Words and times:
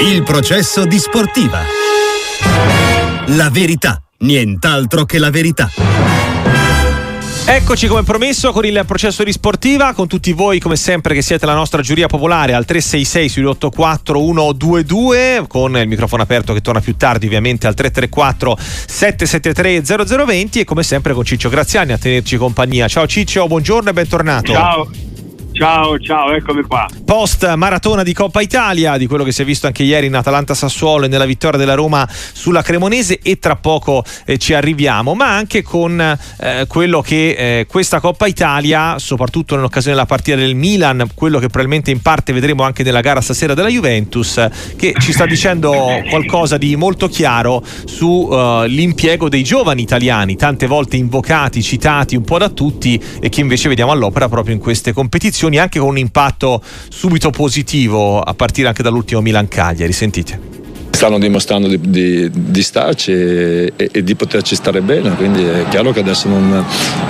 Il 0.00 0.22
processo 0.22 0.84
di 0.84 0.96
Sportiva. 0.96 1.60
La 3.26 3.50
verità, 3.50 4.00
nient'altro 4.18 5.04
che 5.04 5.18
la 5.18 5.30
verità. 5.30 5.68
Eccoci 7.46 7.88
come 7.88 8.04
promesso 8.04 8.52
con 8.52 8.64
il 8.64 8.80
processo 8.86 9.24
di 9.24 9.32
sportiva, 9.32 9.94
con 9.94 10.06
tutti 10.06 10.32
voi 10.32 10.60
come 10.60 10.76
sempre 10.76 11.14
che 11.14 11.22
siete 11.22 11.46
la 11.46 11.54
nostra 11.54 11.82
giuria 11.82 12.06
popolare 12.06 12.52
al 12.52 12.64
366 12.64 13.28
sull'84 13.28 14.12
122 14.12 15.44
con 15.48 15.76
il 15.76 15.88
microfono 15.88 16.22
aperto 16.22 16.52
che 16.52 16.60
torna 16.60 16.80
più 16.80 16.94
tardi 16.96 17.26
ovviamente 17.26 17.66
al 17.66 17.74
334 17.74 18.56
773 18.86 19.82
0020 19.82 20.60
e 20.60 20.64
come 20.64 20.82
sempre 20.84 21.12
con 21.12 21.24
Ciccio 21.24 21.48
Graziani 21.48 21.92
a 21.92 21.98
tenerci 21.98 22.36
compagnia. 22.36 22.86
Ciao 22.86 23.06
Ciccio, 23.06 23.46
buongiorno 23.46 23.90
e 23.90 23.92
bentornato. 23.94 24.52
Ciao. 24.52 24.90
Ciao, 25.58 25.98
ciao, 25.98 26.32
eccomi 26.32 26.62
qua. 26.62 26.86
Post 27.04 27.52
maratona 27.54 28.04
di 28.04 28.12
Coppa 28.12 28.40
Italia, 28.40 28.96
di 28.96 29.08
quello 29.08 29.24
che 29.24 29.32
si 29.32 29.42
è 29.42 29.44
visto 29.44 29.66
anche 29.66 29.82
ieri 29.82 30.06
in 30.06 30.14
Atalanta 30.14 30.54
Sassuolo 30.54 31.06
e 31.06 31.08
nella 31.08 31.24
vittoria 31.24 31.58
della 31.58 31.74
Roma 31.74 32.08
sulla 32.08 32.62
Cremonese 32.62 33.18
e 33.20 33.40
tra 33.40 33.56
poco 33.56 34.04
eh, 34.24 34.38
ci 34.38 34.54
arriviamo, 34.54 35.14
ma 35.14 35.34
anche 35.34 35.62
con 35.62 36.00
eh, 36.00 36.64
quello 36.68 37.00
che 37.00 37.30
eh, 37.30 37.66
questa 37.66 37.98
Coppa 37.98 38.28
Italia, 38.28 39.00
soprattutto 39.00 39.56
nell'occasione 39.56 39.96
della 39.96 40.06
partita 40.06 40.36
del 40.36 40.54
Milan, 40.54 41.08
quello 41.12 41.40
che 41.40 41.48
probabilmente 41.48 41.90
in 41.90 42.02
parte 42.02 42.32
vedremo 42.32 42.62
anche 42.62 42.84
nella 42.84 43.00
gara 43.00 43.20
stasera 43.20 43.54
della 43.54 43.68
Juventus, 43.68 44.40
che 44.76 44.94
ci 45.00 45.12
sta 45.12 45.26
dicendo 45.26 45.74
qualcosa 46.08 46.56
di 46.56 46.76
molto 46.76 47.08
chiaro 47.08 47.64
sull'impiego 47.84 49.24
uh, 49.24 49.28
dei 49.28 49.42
giovani 49.42 49.82
italiani, 49.82 50.36
tante 50.36 50.68
volte 50.68 50.96
invocati, 50.96 51.64
citati 51.64 52.14
un 52.14 52.22
po' 52.22 52.38
da 52.38 52.48
tutti 52.48 53.02
e 53.20 53.28
che 53.28 53.40
invece 53.40 53.68
vediamo 53.68 53.90
all'opera 53.90 54.28
proprio 54.28 54.54
in 54.54 54.60
queste 54.60 54.92
competizioni 54.92 55.46
prestazioni 55.48 55.58
anche 55.58 55.78
con 55.78 55.88
un 55.88 55.98
impatto 55.98 56.62
subito 56.88 57.30
positivo 57.30 58.20
a 58.20 58.34
partire 58.34 58.68
anche 58.68 58.82
dall'ultimo 58.82 59.20
Milan 59.20 59.48
Cagliari. 59.48 59.92
Sentite 59.92 60.56
stanno 60.90 61.20
dimostrando 61.20 61.68
di, 61.68 61.78
di, 61.80 62.28
di 62.32 62.60
starci 62.60 63.12
e, 63.12 63.72
e, 63.76 63.88
e, 63.92 64.02
di 64.02 64.16
poterci 64.16 64.56
stare 64.56 64.80
bene, 64.80 65.14
quindi 65.14 65.44
è 65.44 65.64
chiaro 65.68 65.92
che 65.92 66.00
adesso 66.00 66.26
non, 66.26 66.64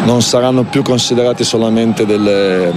non 0.05 0.21
saranno 0.21 0.65
più 0.65 0.83
considerati 0.83 1.43
solamente 1.43 2.05
delle, 2.05 2.71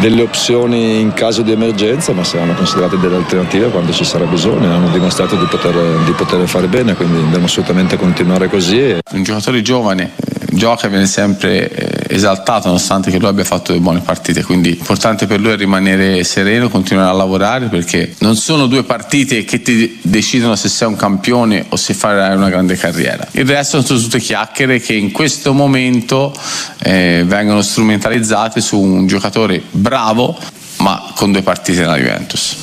delle, 0.00 0.22
opzioni 0.22 0.98
in 0.98 1.12
caso 1.14 1.42
di 1.42 1.52
emergenza, 1.52 2.12
ma 2.12 2.24
saranno 2.24 2.54
considerate 2.54 2.98
delle 2.98 3.16
alternative 3.16 3.68
quando 3.68 3.92
ci 3.92 4.02
sarà 4.04 4.24
bisogno, 4.24 4.68
hanno 4.74 4.90
dimostrato 4.90 5.36
di 5.36 5.46
poter, 5.48 5.76
di 6.04 6.12
poter 6.12 6.48
fare 6.48 6.66
bene, 6.66 6.96
quindi 6.96 7.20
dobbiamo 7.20 7.44
assolutamente 7.44 7.96
continuare 7.96 8.48
così. 8.48 8.96
Un 9.12 9.22
giocatore 9.22 9.62
giovane 9.62 10.31
gioca 10.52 10.86
e 10.86 10.90
viene 10.90 11.06
sempre 11.06 11.70
eh, 11.70 12.14
esaltato 12.14 12.68
nonostante 12.68 13.10
che 13.10 13.18
lui 13.18 13.28
abbia 13.28 13.44
fatto 13.44 13.72
delle 13.72 13.82
buone 13.82 14.00
partite, 14.00 14.42
quindi 14.42 14.70
l'importante 14.74 15.26
per 15.26 15.40
lui 15.40 15.52
è 15.52 15.56
rimanere 15.56 16.22
sereno, 16.24 16.68
continuare 16.68 17.10
a 17.10 17.12
lavorare 17.12 17.68
perché 17.68 18.14
non 18.18 18.36
sono 18.36 18.66
due 18.66 18.84
partite 18.84 19.44
che 19.44 19.62
ti 19.62 19.98
decidono 20.02 20.56
se 20.56 20.68
sei 20.68 20.88
un 20.88 20.96
campione 20.96 21.66
o 21.68 21.76
se 21.76 21.94
farai 21.94 22.36
una 22.36 22.48
grande 22.48 22.76
carriera. 22.76 23.26
Il 23.32 23.46
resto 23.46 23.82
sono 23.82 23.98
tutte 23.98 24.18
chiacchiere 24.18 24.80
che 24.80 24.94
in 24.94 25.10
questo 25.12 25.52
momento 25.52 26.34
eh, 26.82 27.24
vengono 27.26 27.62
strumentalizzate 27.62 28.60
su 28.60 28.78
un 28.78 29.06
giocatore 29.06 29.62
bravo 29.70 30.38
ma 30.78 31.12
con 31.14 31.32
due 31.32 31.42
partite 31.42 31.80
nella 31.80 31.96
Juventus. 31.96 32.61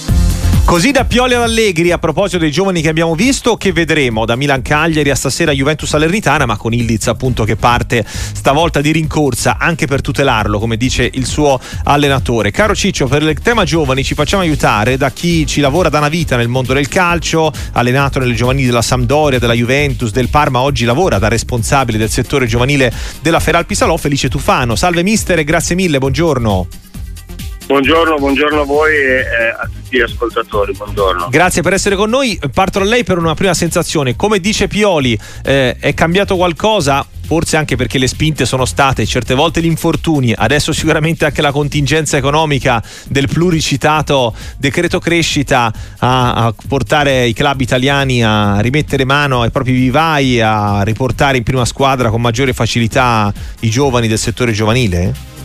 Così 0.66 0.92
da 0.92 1.04
Pioli 1.04 1.34
ad 1.34 1.42
Allegri, 1.42 1.92
a 1.92 1.98
proposito 1.98 2.38
dei 2.38 2.52
giovani 2.52 2.82
che 2.82 2.90
abbiamo 2.90 3.16
visto, 3.16 3.58
che 3.58 3.72
vedremo 3.72 4.26
da 4.26 4.36
Milan 4.36 4.62
Cagliari 4.62 5.10
a 5.10 5.16
stasera 5.16 5.52
Juventus 5.52 5.90
Salernitana, 5.90 6.46
ma 6.46 6.58
con 6.58 6.74
Ildiz 6.74 7.08
appunto 7.08 7.44
che 7.44 7.56
parte 7.56 8.06
stavolta 8.08 8.80
di 8.80 8.92
rincorsa 8.92 9.58
anche 9.60 9.88
per 9.88 10.02
tutelarlo, 10.02 10.60
come 10.60 10.78
dice 10.78 11.10
il 11.12 11.26
suo 11.26 11.60
allenatore. 11.86 12.52
Caro 12.52 12.76
Ciccio, 12.76 13.08
per 13.08 13.24
il 13.24 13.40
tema 13.42 13.64
giovani 13.64 14.04
ci 14.04 14.14
facciamo 14.14 14.44
aiutare 14.44 14.96
da 14.96 15.10
chi 15.10 15.48
ci 15.48 15.60
lavora 15.60 15.90
da 15.90 15.98
una 15.98 16.08
vita 16.08 16.36
nel 16.38 16.50
mondo 16.50 16.74
del 16.74 16.88
calcio, 16.88 17.52
allenato 17.72 18.20
nelle 18.20 18.36
giovanili 18.36 18.68
della 18.68 18.84
Sampdoria, 18.84 19.40
della 19.40 19.54
Juventus, 19.54 20.12
del 20.12 20.30
Parma, 20.30 20.60
oggi 20.60 20.86
lavora 20.86 21.18
da 21.18 21.30
responsabile 21.30 21.98
del 21.98 22.12
settore 22.12 22.46
giovanile 22.46 22.94
della 23.22 23.40
Feralpi 23.40 23.74
Salò, 23.74 23.98
Felice 23.98 24.30
Tufano. 24.30 24.76
Salve 24.76 25.02
mister 25.02 25.40
e 25.40 25.44
grazie 25.44 25.74
mille, 25.74 25.98
buongiorno. 25.98 26.89
Buongiorno, 27.70 28.16
buongiorno 28.16 28.62
a 28.62 28.66
voi 28.66 28.96
e 28.96 29.18
eh, 29.20 29.50
a 29.56 29.70
tutti 29.72 29.96
gli 29.96 30.02
ascoltatori, 30.02 30.74
buongiorno. 30.74 31.28
Grazie 31.30 31.62
per 31.62 31.74
essere 31.74 31.96
con 31.96 32.10
noi. 32.10 32.40
Parto 32.52 32.80
da 32.80 32.86
lei 32.86 33.04
per 33.04 33.20
una 33.20 33.36
prima 33.36 33.54
sensazione. 33.54 34.16
Come 34.16 34.40
dice 34.40 34.68
Pioli, 34.68 35.16
eh, 35.44 35.76
è 35.78 35.94
cambiato 35.94 36.36
qualcosa? 36.36 37.06
Forse 37.28 37.58
anche 37.58 37.76
perché 37.76 38.00
le 38.00 38.08
spinte 38.08 38.48
sono 38.48 38.66
state 38.66 39.06
certe 39.06 39.36
volte 39.36 39.62
gli 39.62 39.68
infortuni, 39.68 40.34
adesso 40.36 40.74
sicuramente 40.74 41.26
anche 41.26 41.44
la 41.44 41.52
contingenza 41.52 42.18
economica 42.18 42.82
del 43.08 43.28
pluricitato 43.28 44.34
decreto 44.58 44.98
crescita 44.98 45.72
a, 46.00 46.34
a 46.34 46.54
portare 46.68 47.28
i 47.28 47.34
club 47.34 47.62
italiani 47.62 48.24
a 48.24 48.60
rimettere 48.62 49.06
mano 49.06 49.44
ai 49.44 49.52
propri 49.52 49.74
vivai, 49.74 50.42
a 50.42 50.82
riportare 50.82 51.38
in 51.38 51.44
prima 51.44 51.66
squadra 51.66 52.10
con 52.10 52.20
maggiore 52.20 52.52
facilità 52.52 53.32
i 53.60 53.70
giovani 53.70 54.08
del 54.08 54.18
settore 54.18 54.54
giovanile? 54.54 55.38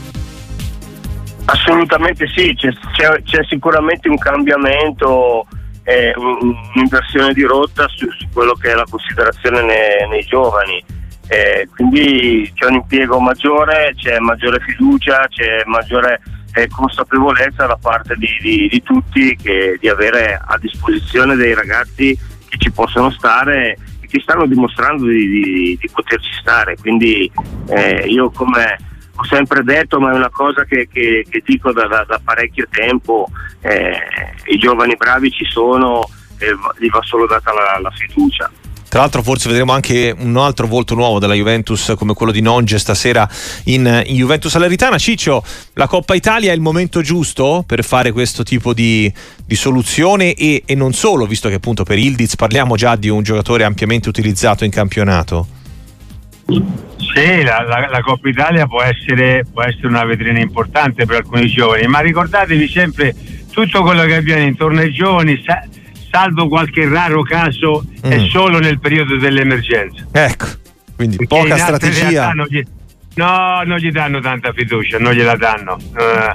Assolutamente 1.54 2.26
sì, 2.34 2.53
c'è, 2.56 2.69
c'è, 2.92 3.22
c'è 3.22 3.44
sicuramente 3.44 4.09
un 4.09 4.19
cambiamento, 4.19 5.47
eh, 5.84 6.12
un'inversione 6.16 7.32
di 7.32 7.42
rotta 7.42 7.87
su, 7.94 8.10
su, 8.10 8.26
quello 8.32 8.54
che 8.54 8.72
è 8.72 8.75
la 8.75 8.87
considerazione 8.91 9.62
nei, 9.62 10.09
nei 10.09 10.22
giovani. 10.22 10.82
Eh, 11.28 11.69
quindi 11.72 12.50
c'è 12.54 12.66
un 12.66 12.75
impiego 12.75 13.20
maggiore, 13.20 13.94
c'è 13.97 14.19
maggiore 14.19 14.59
fiducia, 14.66 15.28
c'è 15.28 15.62
maggiore 15.66 16.20
eh, 16.54 16.66
consapevolezza 16.66 17.66
da 17.66 17.78
parte 17.81 18.16
di, 18.16 18.37
di, 18.41 18.69
di 18.69 18.82
tutti 18.82 19.37
che, 19.37 19.78
di 19.81 19.88
avere 19.88 20.41
a 20.44 20.59
disposizione 20.59 21.37
dei 21.37 21.54
ragazzi 21.54 22.19
che 22.48 22.59
ci 22.59 22.72
possono 22.72 23.10
stare 23.10 23.78
e 24.00 24.06
che 24.09 24.19
stanno 24.20 24.47
dimostrando 24.47 25.06
di, 25.06 25.78
di 25.81 25.91
poterci 25.93 26.32
stare. 26.41 26.76
Quindi 26.76 27.31
eh, 27.69 28.06
io 28.09 28.31
come 28.31 28.93
ho 29.16 29.25
sempre 29.25 29.62
detto, 29.62 30.00
ma 30.00 30.12
è 30.12 30.16
una 30.16 30.30
cosa 30.30 30.64
che, 30.64 30.88
che, 30.92 31.25
che 31.28 31.42
dico 31.44 31.72
da, 31.72 31.86
da, 31.86 32.04
da, 32.06 32.20
parecchio 32.22 32.66
tempo, 32.69 33.28
eh, 33.60 33.97
i 34.47 34.58
giovani 34.58 34.97
bravi 34.97 35.30
ci 35.30 35.44
sono, 35.44 36.08
eh, 36.38 36.54
gli 36.78 36.88
va 36.88 37.00
solo 37.02 37.26
data 37.26 37.52
la, 37.52 37.78
la 37.80 37.91
fiducia. 37.91 38.50
Tra 38.94 39.02
l'altro 39.02 39.25
forse 39.25 39.48
vedremo 39.48 39.72
anche 39.72 40.14
un 40.16 40.36
altro 40.36 40.69
volto 40.69 40.94
nuovo 40.94 41.19
della 41.19 41.34
Juventus 41.34 41.94
come 41.98 42.14
quello 42.14 42.30
di 42.30 42.41
Nonge 42.41 42.78
stasera 42.78 43.28
in, 43.64 44.04
in 44.06 44.14
Juventus 44.14 44.52
Salernitana. 44.52 44.98
Ciccio, 44.98 45.42
la 45.72 45.88
Coppa 45.88 46.14
Italia 46.14 46.52
è 46.52 46.54
il 46.54 46.60
momento 46.60 47.02
giusto 47.02 47.64
per 47.66 47.82
fare 47.82 48.12
questo 48.12 48.44
tipo 48.44 48.72
di, 48.72 49.12
di 49.44 49.56
soluzione 49.56 50.34
e, 50.34 50.62
e, 50.64 50.75
non 50.76 50.92
solo, 50.92 51.26
visto 51.26 51.48
che 51.48 51.56
appunto 51.56 51.82
per 51.82 51.98
Ildiz 51.98 52.36
parliamo 52.36 52.76
già 52.76 52.94
di 52.94 53.08
un 53.08 53.25
giocatore 53.25 53.64
ampiamente 53.64 54.08
utilizzato 54.08 54.64
in 54.64 54.70
campionato. 54.70 55.63
Sì, 56.47 57.43
la, 57.43 57.62
la, 57.62 57.88
la, 57.88 58.00
Coppa 58.00 58.28
Italia 58.28 58.66
può 58.66 58.82
essere, 58.82 59.44
può 59.50 59.62
essere, 59.62 59.87
una 59.87 60.05
vetrina 60.05 60.41
importante 60.41 61.06
per 61.06 61.19
alcuni 61.19 61.47
giovani, 61.49 61.87
ma 61.87 62.00
ricordatevi 62.00 62.69
sempre 62.69 63.15
tutto 63.50 63.82
quello 63.82 64.05
che 64.05 64.16
avviene 64.16 64.43
intorno 64.43 64.81
ai 64.81 64.93
giovani, 64.93 65.41
sa, 65.44 65.62
salvo 66.10 66.49
qualche 66.49 66.88
raro 66.88 67.22
caso, 67.22 67.84
mm. 68.06 68.10
è 68.10 68.19
solo 68.28 68.59
nel 68.59 68.81
periodo 68.81 69.16
dell'emergenza. 69.16 70.06
Ecco, 70.10 70.47
quindi 70.97 71.16
Perché 71.16 71.37
poca 71.37 71.56
strategia. 71.56 72.32
Non 72.32 72.47
gli, 72.49 72.62
no, 73.15 73.62
non 73.65 73.78
gli 73.78 73.91
danno 73.91 74.21
tanta 74.21 74.53
fiducia, 74.53 74.99
non 74.99 75.12
gliela 75.12 75.37
danno. 75.37 75.76
Uh, 75.94 76.32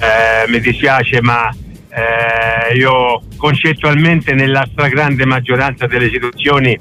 eh, 0.00 0.48
mi 0.48 0.60
dispiace, 0.60 1.22
ma 1.22 1.48
eh, 1.90 2.76
io 2.76 3.22
concettualmente 3.36 4.34
nella 4.34 4.66
stragrande 4.70 5.24
maggioranza 5.24 5.86
delle 5.86 6.10
situazioni 6.10 6.78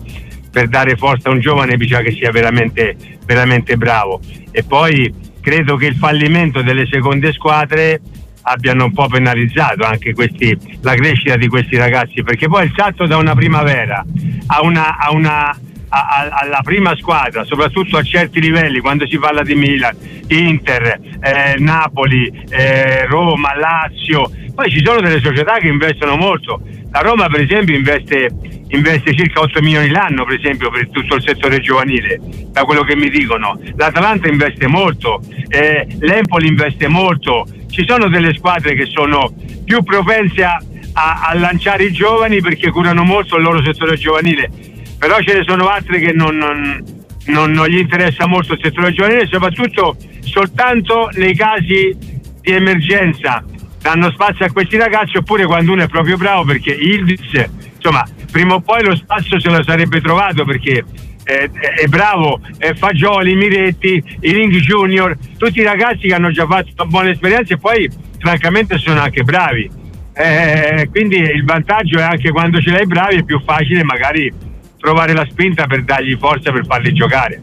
per 0.58 0.70
dare 0.70 0.96
forza 0.96 1.30
a 1.30 1.34
un 1.34 1.40
giovane 1.40 1.78
bisogna 1.78 2.02
che 2.02 2.14
sia 2.14 2.32
veramente, 2.32 2.96
veramente 3.28 3.78
bravo. 3.78 4.20
E 4.50 4.64
poi 4.64 5.14
credo 5.40 5.76
che 5.76 5.86
il 5.86 5.96
fallimento 5.96 6.64
delle 6.64 6.88
seconde 6.90 7.32
squadre 7.32 8.02
abbiano 8.42 8.86
un 8.86 8.92
po' 8.92 9.08
penalizzato 9.08 9.84
anche 9.84 10.16
questi, 10.16 10.58
la 10.82 10.96
crescita 10.96 11.38
di 11.38 11.48
questi 11.48 11.78
ragazzi, 11.78 12.24
perché 12.24 12.48
poi 12.48 12.66
il 12.66 12.74
salto 12.76 13.06
da 13.06 13.18
una 13.18 13.36
primavera 13.36 14.04
a 14.48 14.64
una, 14.64 14.98
a 14.98 15.12
una 15.12 15.56
a, 15.90 16.28
alla 16.32 16.62
prima 16.64 16.96
squadra, 16.96 17.44
soprattutto 17.44 17.98
a 17.98 18.02
certi 18.02 18.42
livelli, 18.42 18.80
quando 18.80 19.06
si 19.06 19.20
parla 19.20 19.44
di 19.44 19.54
Milan, 19.54 19.96
Inter, 20.30 21.00
eh, 21.22 21.56
Napoli, 21.60 22.32
eh, 22.50 23.06
Roma, 23.06 23.56
Lazio, 23.56 24.32
poi 24.56 24.72
ci 24.72 24.84
sono 24.84 25.02
delle 25.02 25.22
società 25.22 25.60
che 25.60 25.68
investono 25.68 26.16
molto. 26.16 26.60
La 26.98 27.04
Roma, 27.04 27.28
per 27.28 27.42
esempio, 27.42 27.76
investe, 27.76 28.28
investe 28.70 29.14
circa 29.14 29.42
8 29.42 29.62
milioni 29.62 29.90
l'anno, 29.90 30.26
per 30.26 30.40
esempio, 30.40 30.72
per 30.72 30.90
tutto 30.90 31.18
il 31.18 31.22
settore 31.22 31.60
giovanile, 31.60 32.20
da 32.48 32.64
quello 32.64 32.82
che 32.82 32.96
mi 32.96 33.12
dicono. 33.12 33.56
L'Atalanta 33.76 34.28
investe 34.28 34.66
molto, 34.66 35.22
eh, 35.50 35.86
l'Empoli 36.00 36.48
investe 36.48 36.88
molto. 36.88 37.46
Ci 37.70 37.86
sono 37.88 38.10
delle 38.10 38.34
squadre 38.34 38.74
che 38.74 38.88
sono 38.88 39.32
più 39.64 39.84
propense 39.84 40.44
a, 40.44 40.60
a, 40.94 41.28
a 41.28 41.38
lanciare 41.38 41.84
i 41.84 41.92
giovani 41.92 42.42
perché 42.42 42.72
curano 42.72 43.04
molto 43.04 43.36
il 43.36 43.44
loro 43.44 43.62
settore 43.62 43.96
giovanile, 43.96 44.50
però 44.98 45.20
ce 45.20 45.36
ne 45.36 45.44
sono 45.46 45.68
altre 45.68 46.00
che 46.00 46.14
non, 46.14 46.36
non, 46.36 46.84
non, 47.28 47.52
non 47.52 47.68
gli 47.68 47.78
interessa 47.78 48.26
molto 48.26 48.54
il 48.54 48.60
settore 48.60 48.92
giovanile, 48.92 49.28
soprattutto 49.28 49.96
soltanto 50.22 51.12
nei 51.14 51.36
casi 51.36 51.96
di 52.42 52.52
emergenza 52.52 53.44
danno 53.88 54.12
spazio 54.12 54.46
a 54.46 54.52
questi 54.52 54.76
ragazzi 54.76 55.16
oppure 55.16 55.46
quando 55.46 55.72
uno 55.72 55.84
è 55.84 55.88
proprio 55.88 56.18
bravo 56.18 56.44
perché 56.44 56.72
Ildiz 56.72 57.50
insomma 57.74 58.06
prima 58.30 58.56
o 58.56 58.60
poi 58.60 58.84
lo 58.84 58.94
spazio 58.98 59.40
se 59.40 59.50
lo 59.50 59.64
sarebbe 59.64 60.02
trovato 60.02 60.44
perché 60.44 60.84
è, 61.24 61.50
è 61.50 61.88
bravo, 61.88 62.40
è 62.58 62.74
Fagioli, 62.74 63.36
Miretti, 63.36 64.02
i 64.22 64.32
Ring 64.32 64.54
Junior, 64.60 65.18
tutti 65.38 65.60
i 65.60 65.64
ragazzi 65.64 66.08
che 66.08 66.14
hanno 66.14 66.32
già 66.32 66.46
fatto 66.46 66.70
una 66.78 66.86
buona 66.86 67.10
esperienza 67.10 67.54
e 67.54 67.58
poi 67.58 67.90
francamente 68.18 68.78
sono 68.78 69.02
anche 69.02 69.24
bravi. 69.24 69.70
Eh, 70.14 70.88
quindi 70.90 71.18
il 71.18 71.44
vantaggio 71.44 72.00
è 72.00 72.04
anche 72.04 72.32
quando 72.32 72.62
ce 72.62 72.72
l'hai 72.72 72.88
bravi 72.88 73.18
è 73.18 73.24
più 73.24 73.42
facile 73.44 73.84
magari 73.84 74.34
trovare 74.80 75.14
la 75.14 75.28
spinta 75.30 75.68
per 75.68 75.84
dargli 75.84 76.16
forza 76.18 76.52
per 76.52 76.66
farli 76.66 76.94
giocare. 76.94 77.42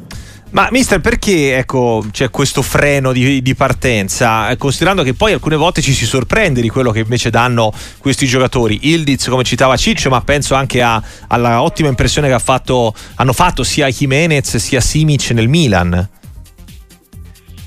Ma 0.54 0.68
mister, 0.70 1.00
perché 1.00 1.56
ecco, 1.56 2.04
c'è 2.12 2.30
questo 2.30 2.62
freno 2.62 3.10
di, 3.10 3.42
di, 3.42 3.54
partenza? 3.56 4.50
Eh, 4.50 4.56
considerando 4.56 5.02
che 5.02 5.12
poi 5.12 5.32
alcune 5.32 5.56
volte 5.56 5.82
ci 5.82 5.92
si 5.92 6.06
sorprende 6.06 6.60
di 6.60 6.68
quello 6.68 6.92
che 6.92 7.00
invece 7.00 7.28
danno 7.28 7.72
questi 7.98 8.24
giocatori. 8.26 8.78
Ildiz, 8.82 9.26
come 9.26 9.42
citava 9.42 9.76
Ciccio, 9.76 10.10
ma 10.10 10.20
penso 10.20 10.54
anche 10.54 10.80
a, 10.80 11.02
alla 11.26 11.60
ottima 11.60 11.88
impressione 11.88 12.28
che 12.28 12.34
ha 12.34 12.38
fatto, 12.38 12.94
hanno 13.16 13.32
fatto 13.32 13.64
sia 13.64 13.88
Jimenez 13.88 14.56
sia 14.58 14.80
Simic 14.80 15.30
nel 15.30 15.48
Milan. 15.48 16.08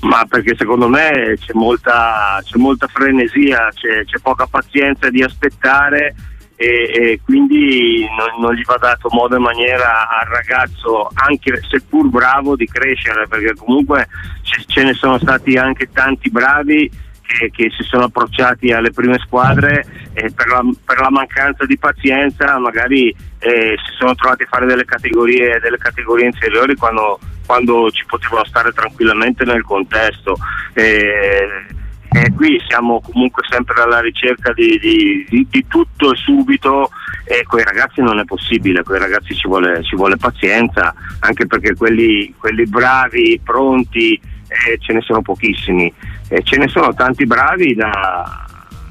Ma 0.00 0.24
perché 0.26 0.54
secondo 0.56 0.88
me 0.88 1.36
c'è 1.38 1.52
molta, 1.52 2.40
c'è 2.42 2.56
molta 2.56 2.86
frenesia, 2.86 3.68
c'è, 3.74 4.02
c'è 4.06 4.18
poca 4.22 4.46
pazienza 4.46 5.10
di 5.10 5.22
aspettare 5.22 6.14
e, 6.60 6.90
e 6.92 7.20
quindi 7.24 8.04
non, 8.18 8.40
non, 8.40 8.52
gli 8.52 8.64
va 8.64 8.76
dato 8.80 9.08
modo 9.12 9.36
e 9.36 9.38
maniera 9.38 10.08
al 10.08 10.26
ragazzo, 10.26 11.08
anche 11.14 11.60
seppur 11.68 12.08
bravo, 12.08 12.56
di 12.56 12.66
crescere, 12.66 13.28
perché 13.28 13.54
comunque 13.54 14.08
ce, 14.42 14.64
ce 14.66 14.82
ne 14.82 14.92
sono 14.94 15.18
stati 15.18 15.54
anche 15.54 15.88
tanti 15.92 16.28
bravi 16.30 16.90
che, 17.22 17.52
che, 17.52 17.70
si 17.70 17.84
sono 17.84 18.06
approcciati 18.06 18.72
alle 18.72 18.90
prime 18.90 19.18
squadre 19.18 19.84
e 20.14 20.32
per 20.34 20.48
la, 20.48 20.60
per 20.84 20.98
la 20.98 21.10
mancanza 21.10 21.64
di 21.64 21.78
pazienza 21.78 22.58
magari 22.58 23.14
eh, 23.38 23.76
si 23.76 23.92
sono 23.96 24.16
trovati 24.16 24.42
a 24.42 24.46
fare 24.48 24.66
delle 24.66 24.84
categorie, 24.84 25.60
delle 25.60 25.78
categorie 25.78 26.26
inferiori 26.26 26.74
quando, 26.74 27.20
quando, 27.46 27.88
ci 27.92 28.04
potevano 28.04 28.44
stare 28.46 28.72
tranquillamente 28.72 29.44
nel 29.44 29.62
contesto. 29.62 30.36
Eh, 30.72 31.76
e 32.10 32.32
qui 32.34 32.60
siamo 32.66 33.00
comunque 33.00 33.42
sempre 33.48 33.82
alla 33.82 34.00
ricerca 34.00 34.52
di, 34.52 34.78
di, 34.78 35.26
di, 35.28 35.46
di 35.50 35.66
tutto 35.66 36.12
e 36.12 36.16
subito 36.16 36.90
e 37.24 37.42
con 37.44 37.60
i 37.60 37.64
ragazzi 37.64 38.00
non 38.00 38.18
è 38.18 38.24
possibile, 38.24 38.82
con 38.82 38.96
i 38.96 39.00
ragazzi 39.00 39.34
ci 39.34 39.46
vuole, 39.46 39.82
ci 39.84 39.96
vuole 39.96 40.16
pazienza, 40.16 40.94
anche 41.20 41.46
perché 41.46 41.74
quelli, 41.74 42.34
quelli 42.38 42.64
bravi, 42.64 43.38
pronti, 43.44 44.14
eh, 44.14 44.78
ce 44.78 44.92
ne 44.94 45.02
sono 45.02 45.20
pochissimi, 45.20 45.92
eh, 46.28 46.42
ce 46.42 46.56
ne 46.56 46.68
sono 46.68 46.94
tanti 46.94 47.26
bravi 47.26 47.74
da, 47.74 48.46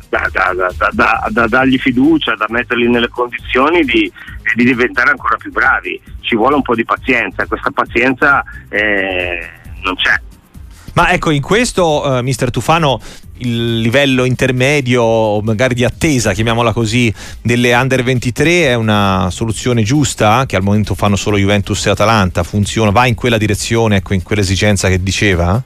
da, 0.09 0.29
da, 0.91 1.29
da, 1.29 1.47
dargli 1.47 1.79
fiducia, 1.79 2.35
da 2.35 2.45
metterli 2.49 2.87
nelle 2.87 3.09
condizioni 3.09 3.83
di, 3.83 4.11
di, 4.55 4.63
diventare 4.63 5.09
ancora 5.09 5.35
più 5.37 5.51
bravi. 5.51 5.99
Ci 6.21 6.35
vuole 6.35 6.55
un 6.55 6.61
po' 6.61 6.75
di 6.75 6.85
pazienza, 6.85 7.47
questa 7.47 7.71
pazienza 7.71 8.43
eh, 8.69 9.49
non 9.81 9.95
c'è. 9.95 10.26
Ma 10.97 11.11
ecco, 11.11 11.29
in 11.29 11.43
questo, 11.43 12.07
uh, 12.07 12.23
mister 12.23 12.49
Tufano, 12.49 12.99
il 13.37 13.81
livello 13.81 14.23
intermedio, 14.23 15.39
magari 15.43 15.75
di 15.75 15.83
attesa, 15.83 16.33
chiamiamola 16.33 16.73
così, 16.73 17.13
delle 17.39 17.71
under 17.75 18.01
23 18.01 18.69
è 18.69 18.73
una 18.73 19.27
soluzione 19.29 19.83
giusta, 19.83 20.47
che 20.47 20.55
al 20.55 20.63
momento 20.63 20.95
fanno 20.95 21.15
solo 21.15 21.37
Juventus 21.37 21.85
e 21.85 21.91
Atalanta, 21.91 22.41
funziona, 22.41 22.89
va 22.89 23.05
in 23.05 23.13
quella 23.13 23.37
direzione, 23.37 23.97
ecco, 23.97 24.15
in 24.15 24.23
quell'esigenza 24.23 24.87
che 24.87 25.03
diceva? 25.03 25.61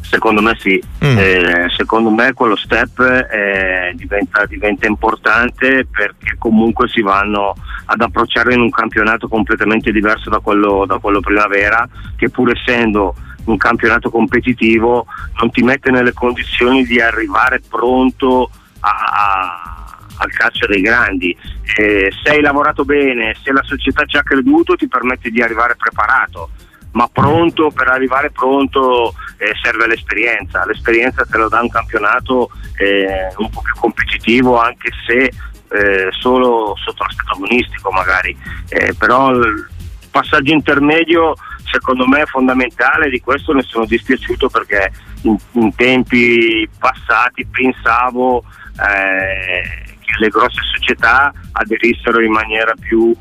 Secondo 0.00 0.40
me 0.40 0.56
sì, 0.58 0.82
mm. 1.04 1.18
eh, 1.18 1.66
secondo 1.76 2.08
me 2.08 2.32
quello 2.32 2.56
step 2.56 3.00
eh, 3.00 3.92
diventa, 3.94 4.46
diventa, 4.46 4.86
importante 4.86 5.86
perché 5.90 6.36
comunque 6.38 6.88
si 6.88 7.02
vanno 7.02 7.54
ad 7.86 8.00
approcciare 8.00 8.54
in 8.54 8.60
un 8.60 8.70
campionato 8.70 9.28
completamente 9.28 9.92
diverso 9.92 10.30
da 10.30 10.38
quello, 10.38 10.84
da 10.86 10.98
quello 10.98 11.20
primavera 11.20 11.86
che 12.16 12.30
pur 12.30 12.52
essendo 12.52 13.14
un 13.44 13.56
campionato 13.56 14.10
competitivo 14.10 15.06
non 15.40 15.50
ti 15.50 15.62
mette 15.62 15.90
nelle 15.90 16.12
condizioni 16.12 16.84
di 16.84 17.00
arrivare 17.00 17.60
pronto 17.68 18.50
a, 18.80 18.90
a, 18.90 19.98
al 20.18 20.30
calcio 20.30 20.66
dei 20.66 20.80
grandi. 20.80 21.36
Eh, 21.76 22.12
se 22.22 22.30
hai 22.30 22.40
lavorato 22.40 22.84
bene, 22.84 23.34
se 23.42 23.52
la 23.52 23.62
società 23.62 24.04
ci 24.04 24.16
ha 24.16 24.22
creduto, 24.22 24.76
ti 24.76 24.88
permette 24.88 25.30
di 25.30 25.42
arrivare 25.42 25.76
preparato. 25.76 26.50
Ma 26.92 27.08
pronto, 27.08 27.70
per 27.70 27.88
arrivare 27.88 28.30
pronto 28.30 29.14
eh, 29.38 29.52
serve 29.60 29.88
l'esperienza. 29.88 30.64
L'esperienza 30.64 31.24
te 31.24 31.38
lo 31.38 31.48
dà 31.48 31.60
un 31.60 31.68
campionato 31.68 32.50
eh, 32.78 33.34
un 33.38 33.50
po' 33.50 33.62
più 33.62 33.74
competitivo, 33.80 34.60
anche 34.60 34.90
se 35.04 35.32
eh, 35.74 36.08
solo 36.10 36.74
sotto 36.76 37.02
l'aspetto 37.02 37.34
agonistico 37.34 37.90
magari. 37.90 38.36
Eh, 38.68 38.94
però 38.94 39.32
il 39.32 39.68
passaggio 40.10 40.52
intermedio 40.52 41.34
secondo 41.74 42.06
me 42.06 42.22
è 42.22 42.26
fondamentale, 42.26 43.10
di 43.10 43.20
questo 43.20 43.52
ne 43.52 43.62
sono 43.62 43.84
dispiaciuto 43.84 44.48
perché 44.48 44.92
in, 45.22 45.36
in 45.52 45.74
tempi 45.74 46.68
passati 46.78 47.44
pensavo 47.46 48.44
eh, 48.74 49.96
che 49.98 50.14
le 50.18 50.28
grosse 50.28 50.60
società 50.72 51.32
aderissero 51.50 52.22
in 52.22 52.30
maniera 52.30 52.72
più 52.78 53.12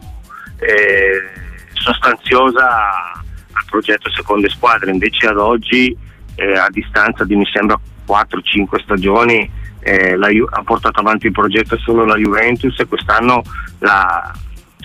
eh, 0.60 1.42
sostanziosa 1.74 3.12
al 3.14 3.66
progetto 3.66 4.12
seconde 4.12 4.50
squadre, 4.50 4.92
invece 4.92 5.28
ad 5.28 5.38
oggi 5.38 5.98
eh, 6.36 6.58
a 6.58 6.70
distanza 6.70 7.24
di 7.24 7.36
mi 7.36 7.46
sembra 7.52 7.80
4-5 8.08 8.84
stagioni 8.84 9.50
eh, 9.80 10.16
Ju- 10.16 10.48
ha 10.52 10.62
portato 10.64 11.00
avanti 11.00 11.26
il 11.26 11.32
progetto 11.32 11.78
solo 11.80 12.06
la 12.06 12.16
Juventus 12.16 12.80
e 12.80 12.86
quest'anno 12.86 13.42
la, 13.80 14.32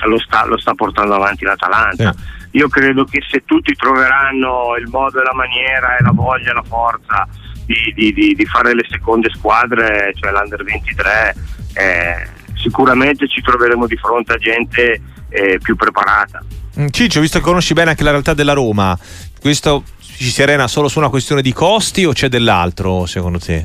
lo, 0.06 0.18
sta, 0.18 0.46
lo, 0.46 0.58
sta, 0.58 0.74
portando 0.74 1.14
avanti 1.14 1.44
l'Atalanta. 1.44 2.14
Io 2.58 2.68
credo 2.68 3.04
che 3.04 3.22
se 3.30 3.44
tutti 3.44 3.72
troveranno 3.76 4.74
il 4.80 4.88
modo 4.88 5.20
e 5.20 5.22
la 5.22 5.34
maniera 5.34 5.96
e 5.96 6.02
la 6.02 6.10
voglia 6.10 6.50
e 6.50 6.54
la 6.54 6.64
forza 6.66 7.28
di, 7.64 7.92
di, 7.94 8.12
di, 8.12 8.34
di 8.34 8.44
fare 8.46 8.74
le 8.74 8.84
seconde 8.88 9.30
squadre, 9.32 10.12
cioè 10.18 10.32
l'Under 10.32 10.64
23, 10.64 11.36
eh, 11.74 12.28
sicuramente 12.56 13.28
ci 13.28 13.40
troveremo 13.42 13.86
di 13.86 13.96
fronte 13.96 14.32
a 14.32 14.36
gente 14.38 15.00
eh, 15.28 15.60
più 15.62 15.76
preparata. 15.76 16.42
Mm, 16.80 16.88
Ciccio, 16.90 17.20
visto 17.20 17.38
che 17.38 17.44
conosci 17.44 17.74
bene 17.74 17.90
anche 17.90 18.02
la 18.02 18.10
realtà 18.10 18.34
della 18.34 18.54
Roma, 18.54 18.98
questo 19.40 19.84
ci 20.00 20.24
si 20.24 20.42
arena 20.42 20.66
solo 20.66 20.88
su 20.88 20.98
una 20.98 21.10
questione 21.10 21.42
di 21.42 21.52
costi 21.52 22.04
o 22.06 22.12
c'è 22.12 22.28
dell'altro 22.28 23.06
secondo 23.06 23.38
te? 23.38 23.64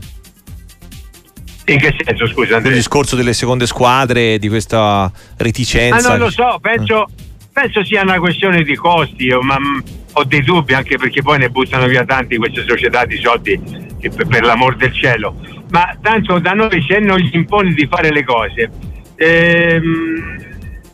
In 1.65 1.79
che 1.79 1.95
senso, 1.97 2.27
scusa? 2.27 2.57
Il 2.57 2.73
discorso 2.73 3.15
delle 3.15 3.33
seconde 3.33 3.65
squadre, 3.65 4.37
di 4.37 4.49
questa 4.49 5.11
reticenza. 5.37 6.09
Ah, 6.09 6.17
non 6.17 6.25
lo 6.25 6.29
so, 6.29 6.59
penso, 6.61 7.07
eh 7.07 7.31
penso 7.53 7.85
sia 7.85 8.01
una 8.01 8.19
questione 8.19 8.63
di 8.63 8.75
costi, 8.75 9.29
ma 9.41 9.59
mm, 9.59 9.79
ho 10.13 10.23
dei 10.23 10.41
dubbi 10.41 10.73
anche 10.73 10.97
perché 10.97 11.21
poi 11.21 11.37
ne 11.37 11.49
buttano 11.49 11.85
via 11.85 12.03
tanti 12.03 12.35
queste 12.37 12.65
società 12.67 13.05
di 13.05 13.17
soldi 13.17 13.57
per, 14.01 14.27
per 14.27 14.43
l'amor 14.43 14.75
del 14.75 14.91
cielo. 14.91 15.39
Ma 15.69 15.95
tanto 16.01 16.39
da 16.39 16.51
noi 16.51 16.83
se 16.87 16.99
non 16.99 17.19
gli 17.19 17.35
imponi 17.35 17.73
di 17.73 17.87
fare 17.87 18.11
le 18.11 18.23
cose, 18.23 18.69
ehm, 19.15 20.37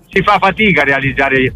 si 0.09 0.21
fa 0.21 0.37
fatica 0.37 0.81
a 0.81 0.85
realizzare, 0.85 1.53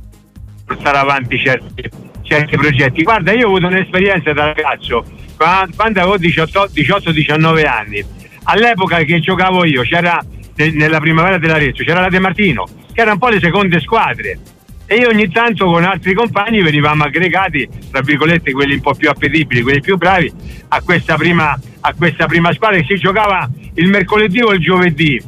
portare 0.66 0.98
avanti 0.98 1.38
certi, 1.38 1.90
certi 2.22 2.56
progetti. 2.56 3.04
Guarda, 3.04 3.34
io 3.34 3.46
ho 3.46 3.50
avuto 3.50 3.68
un'esperienza 3.68 4.32
da 4.32 4.54
ragazzo 4.54 5.06
quando 5.36 6.00
avevo 6.00 6.18
18-19 6.18 7.68
anni. 7.68 8.04
All'epoca 8.44 9.04
che 9.04 9.20
giocavo 9.20 9.66
io, 9.66 9.82
c'era 9.84 10.20
nella 10.56 11.00
primavera 11.00 11.38
dell'Arezzo, 11.38 11.84
c'era 11.84 12.02
la 12.02 12.10
De 12.10 12.20
Martino, 12.20 12.66
che 12.94 13.02
era 13.02 13.12
un 13.12 13.18
po' 13.18 13.30
le 13.30 13.40
seconde 13.40 13.80
squadre 13.80 14.40
e 14.86 14.96
io 14.96 15.10
ogni 15.10 15.30
tanto 15.30 15.66
con 15.66 15.84
altri 15.84 16.14
compagni 16.14 16.62
venivamo 16.62 17.04
aggregati, 17.04 17.68
tra 17.90 18.02
virgolette, 18.02 18.52
quelli 18.52 18.76
un 18.76 18.82
po' 18.82 18.94
più 18.94 19.10
appetibili, 19.10 19.62
quelli 19.62 19.82
più 19.82 19.98
bravi, 19.98 20.32
a 20.70 20.82
questa 20.82 21.16
prima, 21.16 21.58
a 21.80 21.94
questa 21.94 22.26
prima 22.26 22.54
squadra 22.54 22.80
che 22.80 22.86
si 22.88 22.96
giocava 22.96 23.50
il 23.76 23.88
mercoledì 23.88 24.42
o 24.42 24.54
il 24.54 24.60
giovedì. 24.60 25.22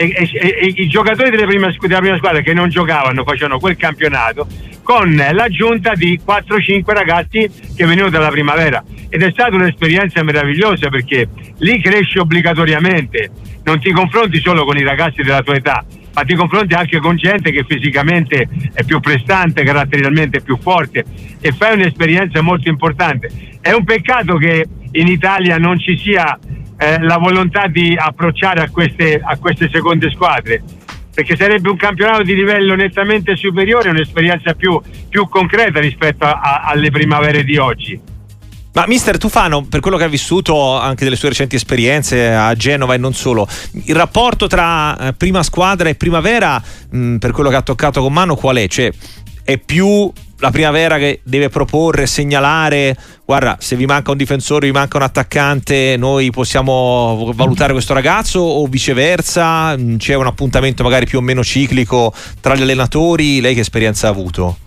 E, 0.00 0.14
e, 0.14 0.30
e 0.32 0.72
i 0.76 0.88
giocatori 0.88 1.30
prima, 1.30 1.74
della 1.80 1.98
prima 1.98 2.16
squadra 2.18 2.40
che 2.40 2.52
non 2.52 2.68
giocavano 2.68 3.24
facevano 3.24 3.58
quel 3.58 3.76
campionato 3.76 4.46
con 4.84 5.14
l'aggiunta 5.14 5.92
di 5.94 6.20
4-5 6.24 6.82
ragazzi 6.92 7.50
che 7.76 7.84
venivano 7.84 8.08
dalla 8.08 8.30
primavera. 8.30 8.82
Ed 9.08 9.22
è 9.22 9.30
stata 9.30 9.54
un'esperienza 9.54 10.22
meravigliosa 10.22 10.88
perché 10.88 11.28
lì 11.58 11.80
cresci 11.80 12.18
obbligatoriamente, 12.18 13.30
non 13.64 13.80
ti 13.80 13.90
confronti 13.90 14.40
solo 14.40 14.64
con 14.64 14.76
i 14.76 14.82
ragazzi 14.82 15.22
della 15.22 15.42
tua 15.42 15.56
età, 15.56 15.84
ma 16.18 16.24
ti 16.24 16.34
confronti 16.34 16.74
anche 16.74 16.98
con 16.98 17.16
gente 17.16 17.52
che 17.52 17.64
fisicamente 17.64 18.48
è 18.72 18.82
più 18.82 18.98
prestante, 18.98 19.62
caratterialmente 19.62 20.40
più 20.40 20.58
forte 20.58 21.04
e 21.40 21.52
fai 21.52 21.74
un'esperienza 21.74 22.40
molto 22.40 22.68
importante. 22.68 23.30
È 23.60 23.70
un 23.70 23.84
peccato 23.84 24.36
che 24.36 24.66
in 24.92 25.06
Italia 25.06 25.58
non 25.58 25.78
ci 25.78 25.96
sia 25.96 26.36
eh, 26.76 27.00
la 27.00 27.18
volontà 27.18 27.68
di 27.68 27.94
approcciare 27.96 28.62
a 28.62 28.68
queste, 28.68 29.20
a 29.22 29.36
queste 29.36 29.68
seconde 29.72 30.10
squadre 30.10 30.62
perché 31.14 31.36
sarebbe 31.36 31.68
un 31.68 31.76
campionato 31.76 32.22
di 32.22 32.34
livello 32.34 32.76
nettamente 32.76 33.34
superiore, 33.34 33.90
un'esperienza 33.90 34.54
più, 34.54 34.80
più 35.08 35.28
concreta 35.28 35.80
rispetto 35.80 36.24
a, 36.24 36.38
a, 36.40 36.62
alle 36.62 36.90
primavere 36.90 37.42
di 37.42 37.56
oggi. 37.56 38.00
Ma 38.74 38.84
mister 38.86 39.18
Tufano, 39.18 39.64
per 39.64 39.80
quello 39.80 39.96
che 39.96 40.04
ha 40.04 40.08
vissuto 40.08 40.78
anche 40.78 41.04
delle 41.04 41.16
sue 41.16 41.30
recenti 41.30 41.56
esperienze 41.56 42.32
a 42.32 42.54
Genova 42.54 42.94
e 42.94 42.98
non 42.98 43.12
solo, 43.12 43.48
il 43.72 43.94
rapporto 43.94 44.46
tra 44.46 44.96
eh, 44.96 45.12
prima 45.14 45.42
squadra 45.42 45.88
e 45.88 45.94
primavera, 45.94 46.62
mh, 46.90 47.16
per 47.16 47.32
quello 47.32 47.50
che 47.50 47.56
ha 47.56 47.62
toccato 47.62 48.00
con 48.02 48.12
mano, 48.12 48.36
qual 48.36 48.56
è? 48.56 48.68
Cioè, 48.68 48.92
è 49.42 49.58
più 49.58 50.12
la 50.40 50.50
primavera 50.50 50.98
che 50.98 51.20
deve 51.24 51.48
proporre, 51.48 52.06
segnalare, 52.06 52.96
guarda, 53.24 53.56
se 53.58 53.76
vi 53.76 53.86
manca 53.86 54.12
un 54.12 54.16
difensore, 54.16 54.66
vi 54.66 54.72
manca 54.72 54.96
un 54.96 55.02
attaccante, 55.02 55.96
noi 55.98 56.30
possiamo 56.30 57.32
valutare 57.34 57.72
questo 57.72 57.94
ragazzo 57.94 58.38
o 58.40 58.66
viceversa? 58.66 59.76
C'è 59.96 60.14
un 60.14 60.26
appuntamento 60.26 60.82
magari 60.82 61.06
più 61.06 61.18
o 61.18 61.22
meno 61.22 61.42
ciclico 61.42 62.12
tra 62.40 62.54
gli 62.54 62.62
allenatori? 62.62 63.40
Lei 63.40 63.54
che 63.54 63.60
esperienza 63.60 64.06
ha 64.06 64.10
avuto? 64.10 64.58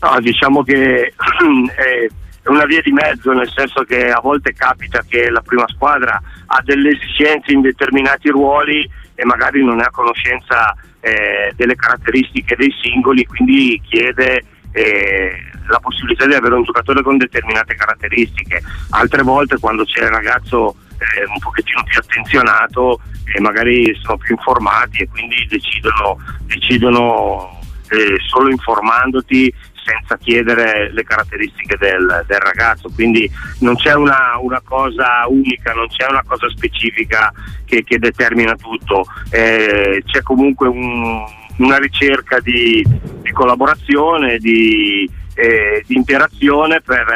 No, 0.00 0.20
diciamo 0.20 0.62
che 0.62 1.12
è 2.46 2.48
una 2.48 2.64
via 2.64 2.80
di 2.80 2.92
mezzo, 2.92 3.32
nel 3.32 3.50
senso 3.52 3.82
che 3.82 4.08
a 4.08 4.20
volte 4.20 4.52
capita 4.52 5.02
che 5.08 5.30
la 5.30 5.40
prima 5.40 5.64
squadra 5.66 6.22
ha 6.46 6.62
delle 6.62 6.90
esigenze 6.90 7.50
in 7.50 7.60
determinati 7.60 8.28
ruoli 8.28 8.88
e 9.16 9.24
magari 9.24 9.64
non 9.64 9.80
è 9.80 9.82
a 9.82 9.90
conoscenza 9.90 10.72
eh, 11.00 11.52
delle 11.56 11.74
caratteristiche 11.74 12.54
dei 12.54 12.72
singoli, 12.80 13.26
quindi 13.26 13.82
chiede 13.84 14.44
eh, 14.70 15.32
la 15.66 15.80
possibilità 15.80 16.24
di 16.26 16.34
avere 16.34 16.54
un 16.54 16.62
giocatore 16.62 17.02
con 17.02 17.16
determinate 17.16 17.74
caratteristiche. 17.74 18.62
Altre 18.90 19.22
volte 19.22 19.58
quando 19.58 19.82
c'è 19.82 20.04
il 20.04 20.10
ragazzo 20.10 20.76
eh, 20.98 21.24
un 21.26 21.40
pochettino 21.40 21.82
più 21.82 21.98
attenzionato 21.98 23.00
e 23.24 23.40
magari 23.40 23.92
sono 24.02 24.18
più 24.18 24.36
informati 24.36 25.02
e 25.02 25.08
quindi 25.08 25.44
decidono, 25.48 26.16
decidono 26.46 27.58
eh, 27.90 28.16
solo 28.28 28.50
informandoti 28.50 29.52
senza 29.86 30.18
chiedere 30.18 30.92
le 30.92 31.04
caratteristiche 31.04 31.76
del, 31.78 32.24
del 32.26 32.40
ragazzo, 32.40 32.90
quindi 32.92 33.30
non 33.60 33.76
c'è 33.76 33.94
una, 33.94 34.36
una, 34.40 34.60
cosa 34.64 35.24
unica, 35.28 35.72
non 35.72 35.86
c'è 35.86 36.06
una 36.08 36.24
cosa 36.26 36.48
specifica 36.50 37.32
che, 37.64 37.84
che 37.84 37.98
determina 37.98 38.56
tutto, 38.56 39.04
eh, 39.30 40.02
c'è 40.04 40.22
comunque 40.22 40.66
un, 40.66 41.24
una 41.58 41.78
ricerca 41.78 42.40
di, 42.40 42.84
di 43.22 43.30
collaborazione, 43.30 44.38
di, 44.38 45.08
eh, 45.34 45.84
di, 45.86 45.94
interazione 45.94 46.80
per, 46.80 47.06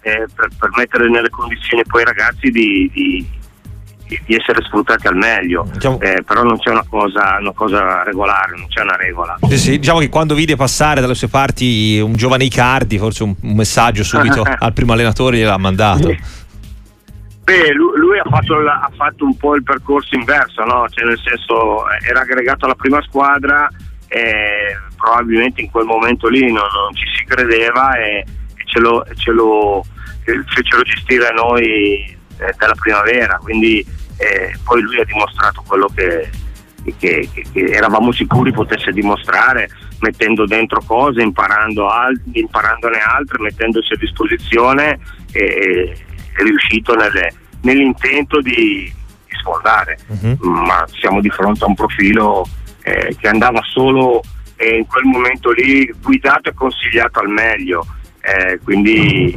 eh, 0.00 0.26
per, 0.34 0.48
per, 0.58 0.70
mettere 0.76 1.10
nelle 1.10 1.28
condizioni 1.28 1.82
poi 1.86 2.02
i 2.02 2.06
ragazzi 2.06 2.50
di, 2.50 2.90
di 2.92 3.28
di 4.06 4.34
essere 4.34 4.62
sfruttati 4.62 5.06
al 5.06 5.16
meglio, 5.16 5.68
diciamo, 5.72 6.00
eh, 6.00 6.22
però 6.24 6.42
non 6.42 6.58
c'è 6.58 6.70
una 6.70 6.84
cosa, 6.88 7.38
una 7.40 7.52
cosa, 7.52 8.02
regolare, 8.04 8.56
non 8.56 8.66
c'è 8.68 8.82
una 8.82 8.96
regola. 8.96 9.36
Sì, 9.48 9.58
sì, 9.58 9.78
diciamo 9.78 9.98
che 9.98 10.08
quando 10.08 10.34
vide 10.34 10.56
passare 10.56 11.00
dalle 11.00 11.14
sue 11.14 11.28
parti 11.28 11.98
un 11.98 12.12
giovane 12.12 12.44
Icardi, 12.44 12.98
forse 12.98 13.24
un, 13.24 13.34
un 13.40 13.54
messaggio 13.54 14.04
subito 14.04 14.42
al 14.46 14.72
primo 14.72 14.92
allenatore 14.92 15.38
gliel'ha 15.38 15.58
mandato. 15.58 16.14
Beh, 17.46 17.72
lui, 17.74 17.96
lui 17.98 18.18
ha, 18.18 18.24
fatto, 18.28 18.56
ha, 18.56 18.90
fatto, 18.96 19.24
un 19.24 19.36
po' 19.36 19.54
il 19.54 19.62
percorso 19.62 20.16
inverso, 20.16 20.64
no? 20.64 20.86
cioè, 20.88 21.04
nel 21.04 21.20
senso 21.22 21.88
era 22.08 22.22
aggregato 22.22 22.64
alla 22.64 22.74
prima 22.74 23.00
squadra 23.02 23.68
e 24.08 24.76
probabilmente 24.96 25.60
in 25.60 25.70
quel 25.70 25.84
momento 25.84 26.28
lì 26.28 26.40
non, 26.40 26.64
non 26.64 26.94
ci 26.94 27.04
si 27.16 27.24
credeva 27.24 27.96
e, 27.98 28.18
e 28.18 28.62
ce, 28.64 28.80
lo, 28.80 29.06
ce, 29.14 29.30
lo, 29.30 29.84
fecero 30.24 30.82
gestire 30.82 31.28
a 31.28 31.32
noi 31.32 32.15
eh, 32.38 32.54
dalla 32.56 32.74
primavera, 32.74 33.38
quindi 33.42 33.84
eh, 34.16 34.56
poi 34.64 34.80
lui 34.82 35.00
ha 35.00 35.04
dimostrato 35.04 35.62
quello 35.66 35.88
che, 35.94 36.30
che, 36.98 37.28
che, 37.32 37.44
che, 37.52 37.64
eravamo 37.66 38.12
sicuri 38.12 38.52
potesse 38.52 38.92
dimostrare, 38.92 39.68
mettendo 40.00 40.46
dentro 40.46 40.82
cose, 40.86 41.22
imparando 41.22 41.88
al, 41.88 42.20
imparandone 42.32 42.98
altre, 42.98 43.40
mettendosi 43.40 43.92
a 43.92 43.96
disposizione 43.96 44.98
e, 45.32 45.96
è 46.36 46.42
riuscito 46.42 46.94
nelle, 46.94 47.32
nell'intento 47.62 48.40
di, 48.40 48.52
di 48.52 49.36
sfondare, 49.40 49.98
uh-huh. 50.06 50.38
ma 50.48 50.84
siamo 50.98 51.20
di 51.20 51.30
fronte 51.30 51.64
a 51.64 51.68
un 51.68 51.74
profilo 51.74 52.46
eh, 52.82 53.16
che 53.18 53.28
andava 53.28 53.60
solo 53.62 54.22
eh, 54.56 54.76
in 54.76 54.86
quel 54.86 55.04
momento 55.04 55.50
lì 55.50 55.92
guidato 56.02 56.50
e 56.50 56.54
consigliato 56.54 57.20
al 57.20 57.28
meglio, 57.28 57.86
eh, 58.20 58.58
quindi 58.62 59.36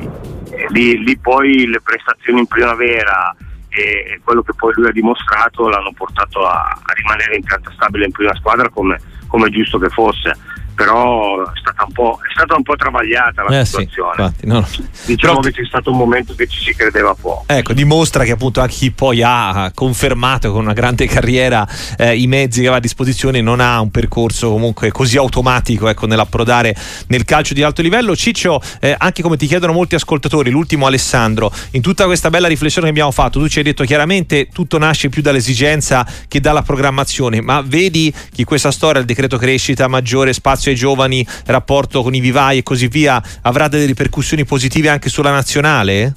lì, 0.70 1.03
lì, 1.03 1.18
poi 1.18 1.68
le 1.68 1.82
prestazioni 1.82 2.39
in 2.39 2.48
primavera 2.48 3.36
e 3.70 4.20
quello 4.24 4.41
che 4.41 4.53
poi 4.56 4.74
lui 4.75 4.88
ha 4.88 4.91
dimostrato 4.91 5.70
l'hanno 5.70 5.91
portato 5.94 6.46
a, 6.46 6.60
a 6.60 6.94
rimanere 6.94 7.36
in 7.36 7.44
pianta 7.44 7.72
stabile 7.72 8.06
in 8.06 8.12
prima 8.12 8.34
squadra 8.36 8.68
come, 8.70 9.00
come 9.27 9.50
giusto 9.50 9.77
che 9.77 9.89
fosse 9.89 10.36
però 10.79 11.43
è 11.43 11.59
stata 11.59 11.83
un 11.86 11.91
po', 11.91 12.19
è 12.21 12.31
stata 12.31 12.55
un 12.55 12.63
po 12.63 12.74
travagliata 12.77 13.43
la 13.43 13.59
eh 13.59 13.65
situazione. 13.65 14.13
Sì, 14.15 14.21
infatti, 14.21 14.48
no. 14.48 14.67
Diciamo 15.05 15.39
però... 15.39 15.50
che 15.50 15.62
c'è 15.62 15.67
stato 15.67 15.91
un 15.91 15.98
momento 15.98 16.33
che 16.36 16.48
ci 16.48 16.62
si 16.62 16.74
credeva 16.74 17.13
poco. 17.19 17.43
Ecco, 17.48 17.74
dimostra 17.74 18.24
che 18.24 18.31
appunto 18.31 18.62
anche 18.62 18.75
chi 18.75 18.91
poi 18.91 19.21
ha 19.21 19.74
confermato 19.75 20.53
con 20.53 20.62
una 20.62 20.71
grande 20.71 21.05
carriera 21.05 21.67
eh, 21.98 22.15
i 22.15 22.27
mezzi 22.27 22.59
che 22.62 22.67
aveva 22.67 22.77
a 22.77 22.79
disposizione 22.79 23.41
non 23.41 23.59
ha 23.59 23.81
un 23.81 23.91
percorso 23.91 24.51
comunque 24.51 24.89
così 24.89 25.17
automatico 25.17 25.89
ecco, 25.89 26.05
nell'approdare 26.05 26.74
nel 27.07 27.25
calcio 27.25 27.53
di 27.53 27.62
alto 27.62 27.81
livello. 27.81 28.15
Ciccio, 28.15 28.62
eh, 28.79 28.95
anche 28.98 29.21
come 29.21 29.36
ti 29.36 29.48
chiedono 29.48 29.74
molti 29.74 29.95
ascoltatori, 29.95 30.50
l'ultimo 30.50 30.86
Alessandro, 30.86 31.51
in 31.71 31.81
tutta 31.81 32.05
questa 32.05 32.29
bella 32.29 32.48
riflessione 32.48 32.86
che 32.86 32.93
abbiamo 32.93 33.12
fatto, 33.12 33.38
tu 33.38 33.50
ci 33.50 33.57
hai 33.57 33.65
detto 33.65 33.83
chiaramente 33.83 34.48
tutto 34.48 34.77
nasce 34.77 35.09
più 35.09 35.21
dall'esigenza 35.21 36.07
che 36.29 36.39
dalla 36.39 36.62
programmazione, 36.62 37.41
ma 37.41 37.62
vedi 37.65 38.13
che 38.33 38.45
questa 38.45 38.71
storia, 38.71 39.01
il 39.01 39.05
decreto 39.05 39.38
crescita, 39.38 39.89
maggiore 39.89 40.31
spazio 40.31 40.68
ai 40.69 40.75
giovani, 40.75 41.25
rapporto 41.45 42.01
con 42.01 42.13
i 42.13 42.19
vivai 42.19 42.59
e 42.59 42.63
così 42.63 42.88
via, 42.88 43.21
avrà 43.41 43.67
delle 43.67 43.85
ripercussioni 43.85 44.45
positive 44.45 44.89
anche 44.89 45.09
sulla 45.09 45.31
nazionale? 45.31 46.13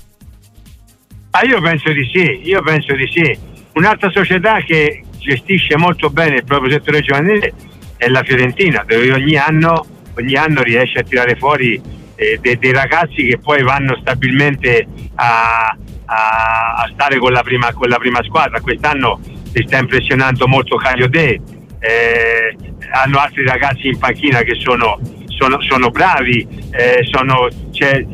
Ah, 1.30 1.44
io 1.44 1.60
penso 1.60 1.90
di 1.92 2.08
sì, 2.12 2.40
io 2.44 2.62
penso 2.62 2.94
di 2.94 3.08
sì. 3.10 3.38
Un'altra 3.74 4.10
società 4.10 4.60
che 4.60 5.02
gestisce 5.18 5.76
molto 5.76 6.10
bene 6.10 6.36
il 6.36 6.44
proprio 6.44 6.72
settore 6.72 7.00
giovanile 7.00 7.54
è 7.96 8.08
la 8.08 8.22
Fiorentina, 8.22 8.84
dove 8.86 9.12
ogni 9.12 9.36
anno, 9.36 9.86
ogni 10.16 10.34
anno 10.34 10.62
riesce 10.62 10.98
a 10.98 11.02
tirare 11.02 11.36
fuori 11.36 11.80
eh, 12.16 12.38
dei, 12.40 12.58
dei, 12.58 12.72
ragazzi 12.72 13.24
che 13.24 13.38
poi 13.38 13.62
vanno 13.62 13.96
stabilmente 14.00 14.86
a, 15.14 15.74
a, 16.04 16.90
stare 16.92 17.18
con 17.18 17.32
la, 17.32 17.42
prima, 17.42 17.72
con 17.72 17.88
la, 17.88 17.96
prima, 17.96 18.22
squadra. 18.24 18.60
Quest'anno 18.60 19.20
si 19.52 19.64
sta 19.66 19.78
impressionando 19.78 20.46
molto 20.46 20.76
Caio 20.76 21.08
De, 21.08 21.40
eh, 21.78 22.56
hanno 22.92 23.18
altri 23.18 23.44
ragazzi 23.44 23.88
in 23.88 23.98
panchina 23.98 24.42
che 24.42 24.54
sono, 24.58 24.98
sono, 25.26 25.60
sono 25.62 25.90
bravi, 25.90 26.46
eh, 26.70 27.00
sono, 27.10 27.48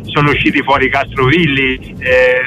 sono, 0.02 0.30
usciti 0.30 0.62
fuori 0.62 0.88
Castrovilli, 0.88 1.97
eh, 1.99 2.40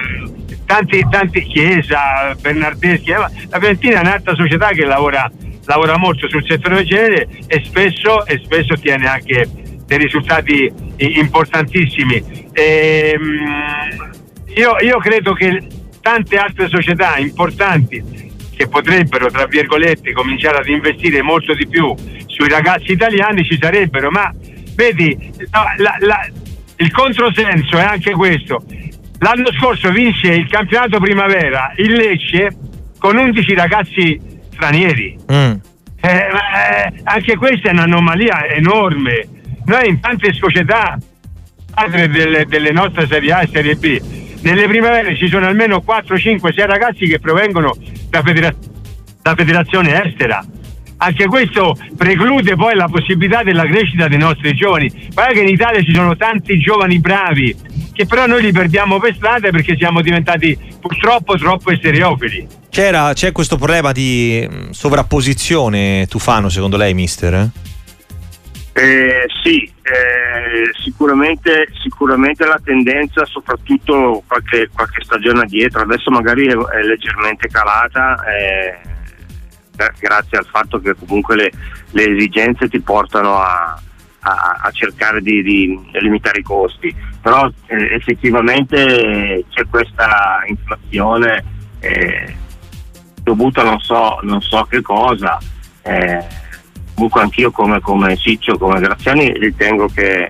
tanti, 0.65 1.05
tanti 1.09 1.41
Chiesa, 1.43 2.35
Bernardeschi. 2.39 3.11
Eh, 3.11 3.15
la 3.15 3.59
Fiorentina 3.59 3.97
è 3.97 4.01
un'altra 4.01 4.35
società 4.35 4.69
che 4.69 4.85
lavora, 4.85 5.29
lavora 5.65 5.97
molto 5.97 6.27
sul 6.29 6.45
settore 6.47 6.83
genere 6.85 7.27
e 7.47 7.61
spesso, 7.65 8.25
e 8.25 8.39
spesso 8.43 8.73
ottiene 8.73 9.07
anche 9.07 9.47
dei 9.85 9.97
risultati 9.97 10.71
importantissimi. 10.97 12.49
E, 12.53 13.11
ehm, 13.13 14.09
io, 14.55 14.75
io 14.81 14.97
credo 14.97 15.33
che 15.33 15.61
tante 16.01 16.37
altre 16.37 16.67
società 16.67 17.17
importanti 17.17 18.30
che 18.61 18.67
potrebbero, 18.67 19.31
tra 19.31 19.45
virgolette, 19.47 20.11
cominciare 20.11 20.57
ad 20.57 20.67
investire 20.67 21.23
molto 21.23 21.53
di 21.55 21.67
più 21.67 21.95
sui 22.27 22.47
ragazzi 22.47 22.91
italiani 22.91 23.43
ci 23.43 23.57
sarebbero, 23.59 24.11
ma 24.11 24.31
vedi, 24.75 25.17
no, 25.51 25.63
la, 25.77 25.95
la, 25.99 26.29
il 26.77 26.91
controsenso 26.91 27.77
è 27.77 27.83
anche 27.83 28.11
questo. 28.11 28.63
L'anno 29.19 29.51
scorso 29.53 29.89
vinse 29.91 30.27
il 30.27 30.47
campionato 30.47 30.99
primavera 30.99 31.73
il 31.77 31.93
Lecce 31.93 32.55
con 32.99 33.17
11 33.17 33.53
ragazzi 33.55 34.19
stranieri. 34.53 35.17
Mm. 35.31 35.53
Eh, 36.03 36.09
eh, 36.09 36.93
anche 37.03 37.35
questa 37.37 37.69
è 37.69 37.71
un'anomalia 37.71 38.45
enorme. 38.47 39.27
Noi 39.65 39.89
in 39.89 39.99
tante 39.99 40.33
società 40.33 40.97
delle, 41.89 42.45
delle 42.45 42.71
nostre 42.71 43.07
Serie 43.07 43.31
A 43.31 43.41
e 43.41 43.49
Serie 43.51 43.75
B, 43.75 43.99
nelle 44.41 44.67
primavere 44.67 45.15
ci 45.15 45.27
sono 45.27 45.45
almeno 45.45 45.81
4, 45.81 46.17
5, 46.17 46.53
6 46.53 46.65
ragazzi 46.65 47.07
che 47.07 47.19
provengono 47.19 47.75
da, 48.09 48.21
federa- 48.21 48.53
da 49.21 49.35
federazione 49.35 50.03
estera. 50.05 50.43
Anche 50.97 51.25
questo 51.25 51.75
preclude 51.97 52.55
poi 52.55 52.75
la 52.75 52.87
possibilità 52.87 53.41
della 53.41 53.65
crescita 53.65 54.07
dei 54.07 54.19
nostri 54.19 54.53
giovani. 54.53 55.09
Guarda 55.11 55.33
che 55.33 55.41
in 55.41 55.47
Italia 55.47 55.81
ci 55.81 55.93
sono 55.93 56.15
tanti 56.15 56.59
giovani 56.59 56.99
bravi, 56.99 57.55
che 57.91 58.05
però 58.05 58.27
noi 58.27 58.43
li 58.43 58.51
perdiamo 58.51 58.99
per 58.99 59.15
strada 59.15 59.49
perché 59.49 59.75
siamo 59.77 60.01
diventati 60.01 60.55
purtroppo 60.79 61.35
troppo 61.37 61.71
estereofili. 61.71 62.47
C'era, 62.69 63.13
c'è 63.13 63.31
questo 63.31 63.57
problema 63.57 63.91
di 63.91 64.47
mm, 64.47 64.69
sovrapposizione 64.69 66.05
Tufano 66.07 66.49
secondo 66.49 66.77
lei, 66.77 66.93
mister? 66.93 67.33
Eh, 67.33 67.49
sì, 69.43 69.63
eh, 69.81 70.71
sicuramente, 70.81 71.67
sicuramente, 71.81 72.45
la 72.45 72.59
tendenza, 72.63 73.25
soprattutto 73.25 74.23
qualche, 74.25 74.69
qualche, 74.73 75.03
stagione 75.03 75.41
addietro, 75.41 75.81
adesso 75.81 76.09
magari 76.09 76.47
è, 76.47 76.55
è 76.55 76.81
leggermente 76.81 77.49
calata, 77.49 78.23
eh, 78.25 78.79
grazie 79.99 80.37
al 80.37 80.45
fatto 80.45 80.79
che 80.79 80.95
comunque 80.95 81.35
le, 81.35 81.51
le 81.91 82.15
esigenze 82.15 82.69
ti 82.69 82.79
portano 82.79 83.39
a, 83.39 83.79
a, 84.19 84.59
a 84.61 84.71
cercare 84.71 85.21
di, 85.21 85.41
di, 85.41 85.89
limitare 85.99 86.39
i 86.39 86.43
costi, 86.43 86.95
però 87.21 87.49
eh, 87.67 87.95
effettivamente 87.95 89.45
c'è 89.49 89.65
questa 89.69 90.43
inflazione 90.47 91.43
eh, 91.79 92.35
dovuta 93.23 93.63
non 93.63 93.79
so, 93.79 94.19
non 94.21 94.41
so 94.41 94.65
che 94.69 94.81
cosa. 94.81 95.37
Comunque 97.01 97.21
anch'io 97.21 97.49
come, 97.49 97.79
come 97.81 98.15
Ciccio, 98.15 98.59
come 98.59 98.79
Graziani 98.79 99.33
ritengo 99.33 99.87
che 99.87 100.29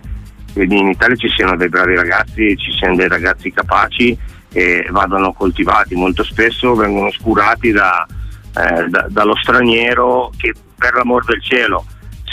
in 0.53 0.87
Italia 0.87 1.17
ci 1.17 1.27
siano 1.27 1.57
dei 1.57 1.67
bravi 1.67 1.95
ragazzi, 1.95 2.55
ci 2.55 2.71
siano 2.71 2.95
dei 2.95 3.09
ragazzi 3.09 3.51
capaci 3.51 4.17
e 4.53 4.87
vadano 4.89 5.33
coltivati. 5.33 5.95
Molto 5.95 6.23
spesso 6.23 6.73
vengono 6.73 7.07
oscurati 7.07 7.71
da, 7.71 8.07
eh, 8.55 8.87
da, 8.87 9.05
dallo 9.09 9.35
straniero 9.35 10.31
che 10.37 10.53
per 10.77 10.93
l'amor 10.93 11.25
del 11.25 11.43
cielo 11.43 11.83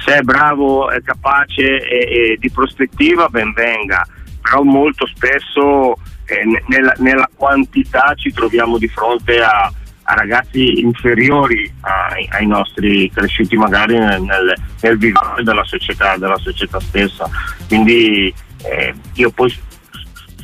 se 0.04 0.18
è 0.18 0.20
bravo, 0.20 0.88
è 0.88 1.02
capace 1.02 1.82
e, 1.82 1.98
e 1.98 2.36
di 2.38 2.48
prospettiva 2.48 3.28
ben 3.28 3.52
venga, 3.52 4.06
però 4.40 4.62
molto 4.62 5.04
spesso 5.08 5.94
eh, 6.26 6.62
nella, 6.68 6.94
nella, 6.98 7.28
quantità 7.34 8.14
ci 8.14 8.32
troviamo 8.32 8.78
di 8.78 8.86
fronte 8.86 9.40
a, 9.40 9.68
a 10.10 10.14
ragazzi 10.14 10.80
inferiori 10.80 11.70
ai, 11.80 12.26
ai, 12.32 12.46
nostri 12.46 13.10
cresciuti 13.10 13.56
magari 13.56 13.98
nel, 13.98 14.22
nel, 14.22 14.54
nel 14.80 14.96
vivere 14.96 15.42
della 15.42 15.64
società, 15.64 16.16
della 16.16 16.38
società 16.38 16.80
stessa. 16.80 17.28
Quindi 17.66 18.32
eh, 18.64 18.94
io 19.14 19.30
poi 19.30 19.54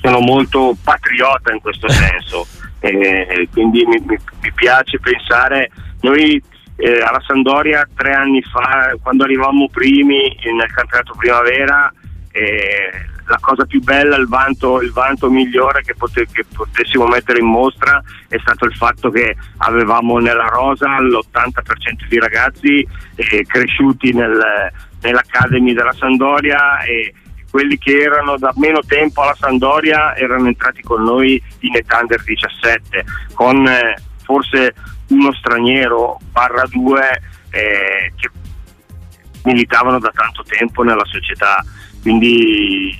sono 0.03 0.21
molto 0.21 0.77
patriota 0.85 1.51
in 1.51 1.61
questo 1.61 1.89
senso, 1.91 2.47
eh, 2.81 3.49
quindi 3.53 3.87
mi, 3.87 4.03
mi, 4.07 4.19
mi, 4.43 4.53
piace 4.55 5.01
pensare, 5.01 5.71
noi 6.03 6.43
eh, 6.77 7.01
alla 7.01 7.23
Sandoria 7.27 7.89
tre 7.97 8.13
anni 8.13 8.43
fa, 8.43 8.95
quando 9.01 9.25
arrivavamo 9.25 9.71
primi 9.71 10.37
nel 10.55 10.71
campionato 10.75 11.15
primavera, 11.17 11.91
eh, 12.33 13.13
la 13.27 13.39
cosa 13.41 13.65
più 13.65 13.81
bella, 13.81 14.17
il 14.17 14.29
vanto, 14.29 14.81
il 14.81 14.93
vanto 14.93 15.31
migliore 15.31 15.83
che, 15.83 15.95
pote, 15.95 16.27
che, 16.31 16.45
potessimo 16.45 17.07
mettere 17.07 17.41
in 17.41 17.47
mostra 17.47 18.03
è 18.29 18.39
stato 18.39 18.67
il 18.67 18.75
fatto 18.75 19.11
che 19.11 19.37
avevamo 19.59 20.19
nella 20.19 20.47
rosa 20.47 20.99
l'80% 21.01 22.09
di 22.09 22.19
ragazzi 22.19 22.87
eh, 23.15 23.45
cresciuti 23.47 24.13
nel, 24.13 24.71
nell'Academy 25.01 25.73
della 25.73 25.93
Sandoria 25.93 26.81
e 26.81 27.15
quelli 27.51 27.79
che 27.79 27.99
erano 27.99 28.37
da 28.37 28.53
meno 28.57 28.81
tempo 28.87 29.23
alla 29.23 29.37
Sandoria 29.39 30.17
erano 30.17 30.49
entrati 30.49 30.83
con 30.83 31.03
noi 31.03 31.41
in 31.61 31.77
età 31.77 32.01
under 32.01 32.23
17 32.23 33.05
con 33.33 33.67
eh, 33.67 33.95
forse 34.25 34.75
uno 35.09 35.33
straniero 35.35 36.19
barra 36.33 36.65
due 36.67 37.21
eh, 37.51 38.13
che 38.17 38.31
militavano 39.45 39.99
da 39.99 40.11
tanto 40.15 40.43
tempo 40.43 40.83
nella 40.83 41.05
società. 41.05 41.65
Quindi 42.03 42.99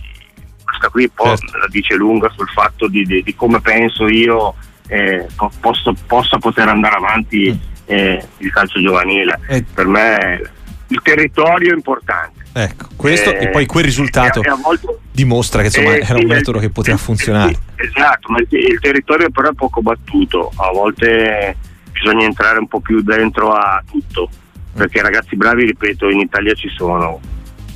questa 0.75 0.89
qui 0.89 1.09
poi 1.09 1.37
certo. 1.37 1.59
la 1.59 1.69
dice 1.69 1.95
lunga 1.95 2.31
sul 2.35 2.49
fatto 2.49 2.89
di, 2.89 3.05
di, 3.05 3.23
di 3.23 3.35
come 3.35 3.61
penso 3.61 4.07
io 4.07 4.55
eh, 4.89 5.27
posso, 5.61 5.95
possa 6.07 6.39
poter 6.39 6.69
andare 6.69 6.97
avanti 6.97 7.53
mm. 7.53 7.57
eh, 7.87 8.27
il 8.39 8.53
calcio 8.53 8.81
giovanile. 8.81 9.41
Eh. 9.49 9.63
Per 9.63 9.87
me 9.87 10.51
il 10.89 11.01
territorio 11.03 11.73
è 11.73 11.75
importante. 11.75 12.43
Ecco, 12.57 12.89
questo 12.95 13.35
e 13.35 13.49
poi 13.49 13.67
quel 13.67 13.85
risultato 13.85 14.41
volte, 14.63 14.99
dimostra 15.11 15.61
che 15.61 15.67
insomma 15.67 15.97
era 15.97 16.19
un 16.19 16.27
metodo 16.27 16.59
che 16.59 16.71
poteva 16.71 16.97
funzionare. 16.97 17.59
Esatto, 17.77 18.31
ma 18.31 18.39
il, 18.39 18.47
il 18.51 18.79
territorio 18.81 19.29
però 19.31 19.51
è 19.51 19.55
poco 19.55 19.83
battuto, 19.83 20.53
a 20.55 20.71
volte 20.71 21.57
bisogna 21.91 22.25
entrare 22.25 22.59
un 22.59 22.69
po' 22.69 22.81
più 22.81 23.03
dentro 23.03 23.51
a 23.51 23.83
tutto, 23.91 24.29
perché 24.73 25.03
ragazzi 25.03 25.35
bravi, 25.35 25.65
ripeto, 25.65 26.09
in 26.09 26.21
Italia 26.21 26.55
ci 26.55 26.69
sono, 26.69 27.19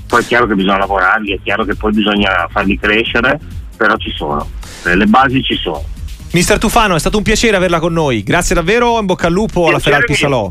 poi 0.09 0.23
è 0.23 0.27
chiaro 0.27 0.47
che 0.47 0.55
bisogna 0.55 0.79
lavorarli, 0.79 1.35
è 1.35 1.41
chiaro 1.43 1.65
che 1.65 1.75
poi 1.75 1.93
bisogna 1.93 2.49
farli 2.51 2.79
crescere, 2.79 3.39
però 3.77 3.95
ci 3.97 4.11
sono, 4.17 4.49
le 4.85 5.07
basi 5.07 5.43
ci 5.43 5.55
sono. 5.55 5.85
Mister 6.33 6.59
Tufano, 6.59 6.97
è 6.97 6.99
stato 6.99 7.19
un 7.19 7.23
piacere 7.23 7.57
averla 7.57 7.79
con 7.79 7.93
noi, 7.93 8.23
grazie 8.23 8.55
davvero, 8.55 8.99
in 8.99 9.05
bocca 9.05 9.27
al 9.27 9.35
lupo 9.35 9.69
alla 9.69 9.79
Ferrari 9.79 10.15
Salò. 10.15 10.51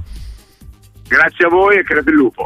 Grazie 1.07 1.45
a 1.45 1.49
voi 1.49 1.77
e 1.77 1.83
credo 1.83 2.09
il 2.11 2.15
lupo. 2.15 2.45